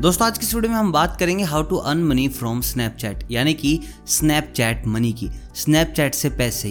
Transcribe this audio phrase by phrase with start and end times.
[0.00, 3.24] दोस्तों, आज की इस वीडियो में हम बात करेंगे how to earn money from Snapchat
[3.30, 6.70] यानी कि स्नैपचैट मनी की। स्नैपचैट से पैसे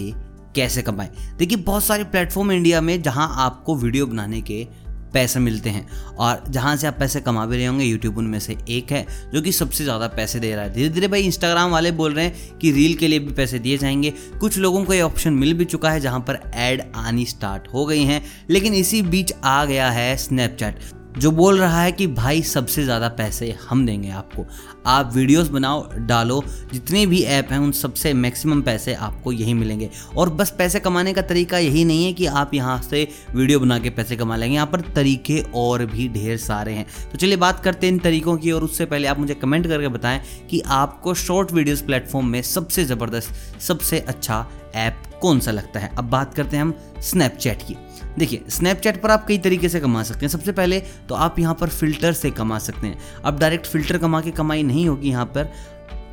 [0.54, 1.10] कैसे कमाएँ?
[1.38, 4.66] देखिए, बहुत सारे प्लेटफॉर्म इंडिया में जहाँ आपको वीडियो बनाने के
[5.14, 5.86] पैसे मिलते हैं
[6.16, 9.42] और जहाँ से आप पैसे कमा भी रहे होंगे यूट्यूब उनमें से एक है जो
[9.42, 12.58] कि सबसे ज़्यादा पैसे दे रहा है। धीरे धीरे भाई इंस्टाग्राम वाले बोल रहे हैं
[12.58, 15.64] कि रील के लिए भी पैसे दिए जाएँगे। कुछ लोगों को ये ऑप्शन मिल भी
[15.64, 19.90] चुका है जहाँ पर ऐड आनी स्टार्ट हो गई हैं, लेकिन इसी बीच आ गया
[19.90, 20.80] है स्नैपचैट
[21.16, 24.46] जो बोल रहा है कि, भाई, सबसे ज़्यादा पैसे हम देंगे आपको।
[24.86, 29.90] आप वीडियोस बनाओ, डालो, जितने भी ऐप हैं, उन सबसे मैक्सिमम पैसे आपको यही मिलेंगे।
[30.16, 33.78] और बस पैसे कमाने का तरीका यही नहीं है कि आप यहाँ से वीडियो बना
[33.78, 37.60] के पैसे कमा लेंगे। यहाँ पर तरीके और भी ढेर सारे हैं। तो चलिए बात
[37.60, 41.14] करते हैं इन तरीकों की, और उससे पहले आप मुझे कमेंट करके बताएँ कि आपको
[41.14, 45.90] शॉर्ट वीडियोज़ प्लेटफॉर्म में सबसे ज़बरदस्त, सबसे अच्छा ऐप कौन सा लगता है?
[45.98, 47.76] अब बात करते हैं हम स्नैपचैट की।
[48.18, 51.54] देखिए स्नैपचैट पर आप कई तरीके से कमा सकते हैं। सबसे पहले तो आप यहाँ
[51.54, 55.26] पर फ़िल्टर से कमा सकते हैं। अब डायरेक्ट फ़िल्टर कमा के कमाई नहीं होगी यहाँ
[55.26, 55.52] पर।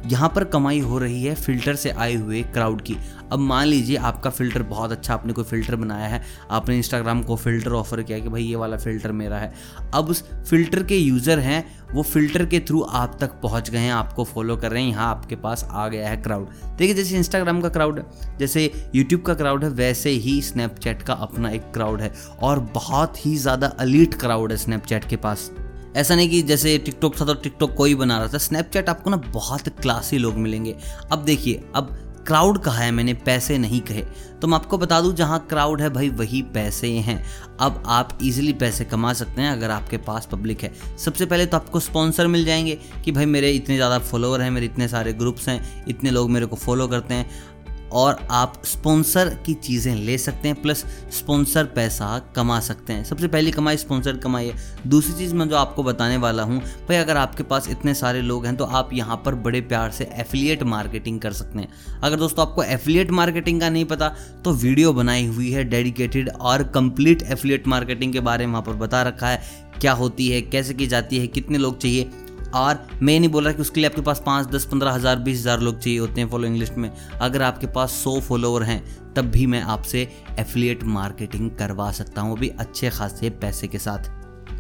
[0.05, 2.98] यहाँ पर कमाई हो रही है फ़िल्टर से आए हुए क्राउड की।
[3.32, 6.21] अब मान लीजिए आपका फ़िल्टर बहुत अच्छा आपने कोई फ़िल्टर बनाया है,
[6.52, 9.52] आपने इंस्टाग्राम को फ़िल्टर ऑफ़र किया कि भाई ये वाला फ़िल्टर मेरा है।
[9.93, 13.91] अब उस फ़िल्टर के यूज़र हैं, वो फ़िल्टर के थ्रू आप तक पहुँच गए हैं,
[13.93, 17.62] आपको फॉलो कर रहे हैं, यहाँ आपके पास आ गया है क्राउड देखिए, जैसे इंस्टाग्राम
[17.62, 18.05] का क्राउड है,
[18.40, 23.26] जैसे यूट्यूब का क्राउड है, वैसे ही स्नैपचैट का अपना एक क्राउड है और बहुत
[23.26, 25.52] ही ज़्यादा अलीट क्राउड है स्नैपचैट के पास।
[25.96, 29.18] ऐसा नहीं कि जैसे टिकटॉक था तो टिकटॉक कोई बना रहा था। स्नैपचैट आपको ना
[29.18, 30.76] बहुत क्लासी लोग मिलेंगे।
[31.12, 34.02] अब देखिए, अब क्राउड कहा है मैंने, पैसे नहीं कहे।
[34.41, 37.24] तो मैं आपको बता दूँ, जहाँ क्राउड है भाई, वही पैसे हैं
[37.60, 41.57] अब आप इजीली पैसे कमा सकते हैं अगर आपके पास पब्लिक है। सबसे पहले तो
[41.57, 45.48] आपको स्पॉन्सर मिल जाएँगे कि भाई मेरे इतने ज़्यादा फॉलोअर हैं, मेरे इतने सारे ग्रुप्स
[45.49, 47.54] हैं, इतने लोग मेरे को फॉलो करते हैं।
[47.96, 53.27] और आप स्पॉन्सर की चीज़ें ले सकते हैं, प्लस स्पॉन्सर पैसा कमा सकते हैं। सबसे
[53.27, 54.55] पहली कमाई स्पॉन्सर कमाई है।
[54.87, 58.46] दूसरी चीज़ मैं जो आपको बताने वाला हूँ, भाई अगर आपके पास इतने सारे लोग
[58.46, 61.70] हैं तो आप यहाँ पर बड़े प्यार से एफिलिएट मार्केटिंग कर सकते हैं।
[62.04, 64.13] अगर दोस्तों आपको एफिलिएट मार्केटिंग का नहीं पता
[64.46, 68.74] तो वीडियो बनाई हुई है डेडिकेटेड और कंप्लीट एफिलिएट मार्केटिंग के बारे में वहाँ पर
[68.78, 72.09] बता रखा है। क्या होती है, कैसे की जाती है, कितने लोग चाहिए
[72.56, 75.40] और मैं नहीं बोल रहा कि उसके लिए आपके पास पाँच, दस, पंद्रह हज़ार, बीस
[75.40, 78.84] हज़ार लोग चाहिए होते हैं फॉलोइंग लिस्ट में। अगर आपके पास सौ फॉलोअर हैं,
[79.14, 80.08] तब भी मैं आपसे
[80.40, 84.14] एफिलिएट मार्केटिंग करवा सकता हूँ भी अच्छे खासे पैसे के साथ।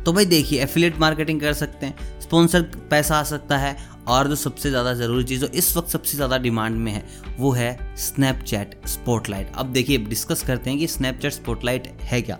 [0.05, 2.61] तो भाई देखिए एफिलिएट मार्केटिंग कर सकते हैं स्पॉन्सर
[2.91, 3.75] पैसा आ सकता है,
[4.07, 7.03] और जो सबसे ज़्यादा ज़रूरी चीज़ जो इस वक्त सबसे ज़्यादा डिमांड में है,
[7.37, 12.39] वो है स्नैपचैट स्पॉटलाइट अब देखिए डिस्कस करते हैं कि स्नैपचैट स्पॉटलाइट है क्या।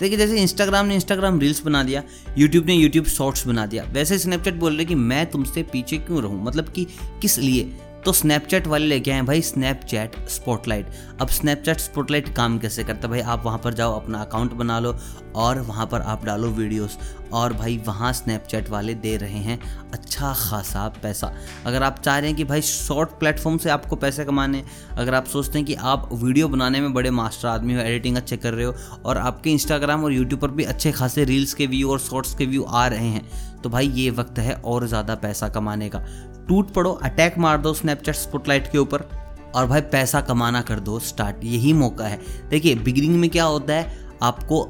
[0.00, 2.02] देखिए, जैसे इंस्टाग्राम ने इंस्टाग्राम रील्स बना दिया
[2.38, 6.22] यूट्यूब ने यूट्यूब शॉर्ट्स बना दिया, वैसे स्नैपचैट बोल रहे कि मैं तुमसे पीछे क्यों
[6.22, 6.42] रहूँ?
[6.44, 6.86] मतलब कि
[7.22, 7.72] किस लिए?
[8.06, 10.90] तो स्नैपचैट वाले लेके आए भाई स्नैपचैट स्पॉटलाइट
[11.20, 13.20] अब स्नैपचैट स्पॉटलाइट काम कैसे करता है भाई?
[13.20, 14.94] आप वहाँ पर जाओ, अपना अकाउंट बना लो
[15.36, 16.96] और वहाँ पर आप डालो वीडियोस
[17.32, 19.58] और भाई, वहाँ स्नैपचैट वाले दे रहे हैं
[19.92, 21.32] अच्छा खासा पैसा।
[21.66, 24.62] अगर आप चाह रहे हैं कि भाई शॉर्ट प्लेटफॉर्म से आपको पैसे कमाने
[24.96, 28.36] अगर आप सोचते हैं कि आप वीडियो बनाने में बड़े मास्टर आदमी हो एडिटिंग अच्छे
[28.36, 28.74] कर रहे हो,
[29.04, 32.46] और आपके इंस्टाग्राम और यूट्यूब पर भी अच्छे खासे रील्स के व्यू और शॉर्ट्स के
[32.46, 36.04] व्यू आ रहे हैं तो भाई ये वक्त है और ज़्यादा पैसा कमाने का।
[36.48, 39.08] टूट पड़ो अटैक मार दो स्नैपचैट स्पॉटलाइट के ऊपर
[39.54, 42.20] और भाई पैसा कमाना कर दो स्टार्ट यही मौका है।
[42.50, 43.92] देखिए बिगिनिंग में क्या होता है,
[44.22, 44.62] आपको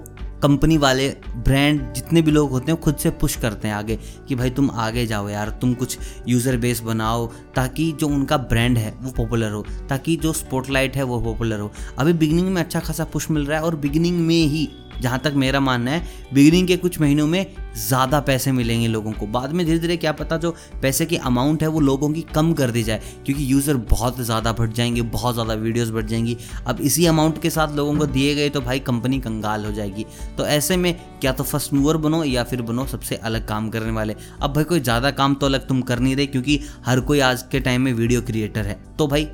[0.43, 3.97] कंपनी वाले ब्रांड जितने भी लोग होते हैं, खुद से पुश करते हैं आगे
[4.29, 5.99] कि भाई तुम आगे जाओ यार, तुम कुछ
[6.29, 7.27] यूज़र बेस बनाओ
[7.57, 11.71] ताकि जो उनका ब्रांड है, वो पॉपुलर हो, ताकि जो स्पॉटलाइट है, वो पॉपुलर हो।
[11.99, 14.69] अभी बिगिनिंग में अच्छा खासा पुश मिल रहा है और बिगिनिंग में ही,
[15.01, 17.45] जहाँ तक मेरा मानना है बिगिनिंग के कुछ महीनों में
[17.79, 21.63] ज़्यादा पैसे मिलेंगे लोगों को। बाद में धीरे धीरे क्या पता जो पैसे की अमाउंट
[21.63, 25.35] है वो लोगों की कम कर दी जाए, क्योंकि यूज़र बहुत ज़्यादा बढ़ जाएँगे, बहुत
[25.35, 28.79] ज़्यादा वीडियोस बढ़ जाएँगी। अब इसी अमाउंट के साथ लोगों को दिए गए तो भाई
[28.81, 30.07] कंपनी कंगाल हो जाएगी।
[30.39, 33.93] तो ऐसे में क्या तो फ़र्स्ट मूवर बनो या फिर बनो सबसे अलग काम करने
[33.93, 34.17] वाले?
[34.43, 37.45] अब भाई कोई ज़्यादा काम तो अलग तुम कर नहीं रहे, क्योंकि हर कोई आज
[37.53, 39.25] के टाइम में वीडियो क्रिएटर है। तो भाई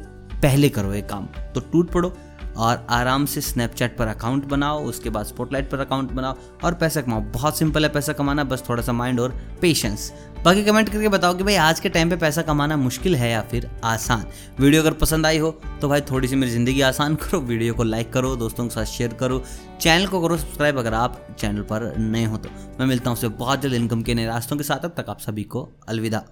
[0.43, 2.09] पहले करो ये काम तो टूट पड़ो।
[2.57, 7.01] और आराम से स्नैपचैट पर अकाउंट बनाओ, उसके बाद स्पॉटलाइट पर अकाउंट बनाओ और पैसा
[7.03, 10.13] कमाओ। बहुत सिंपल है, पैसा कमाना, बस थोड़ा सा माइंड और पेशेंस
[10.45, 13.41] बाकी कमेंट करके बताओ कि भाई आज के टाइम पे पैसा कमाना मुश्किल है या
[13.43, 14.25] फिर आसान?
[14.61, 15.51] वीडियो अगर पसंद आई हो
[15.81, 18.85] तो भाई थोड़ी सी मेरी ज़िंदगी आसान करो वीडियो को लाइक करो, दोस्तों के साथ
[18.87, 19.43] शेयर करो
[19.81, 22.49] चैनल को करो सब्सक्राइब अगर आप चैनल पर नए हो तो।
[22.81, 25.21] मैं मिलता हूँ उससे बहुत जल्द इनकम के नए रास्तों के साथ, अब तक आप
[25.21, 26.25] सभी को अलविदा।